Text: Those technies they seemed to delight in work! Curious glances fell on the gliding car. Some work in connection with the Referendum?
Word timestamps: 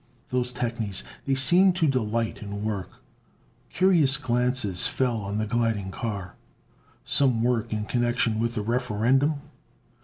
Those 0.29 0.51
technies 0.51 1.03
they 1.25 1.35
seemed 1.35 1.75
to 1.75 1.87
delight 1.87 2.41
in 2.41 2.63
work! 2.63 3.03
Curious 3.69 4.17
glances 4.17 4.87
fell 4.87 5.17
on 5.17 5.37
the 5.37 5.45
gliding 5.45 5.91
car. 5.91 6.33
Some 7.05 7.43
work 7.43 7.71
in 7.71 7.85
connection 7.85 8.39
with 8.39 8.55
the 8.55 8.63
Referendum? 8.63 9.35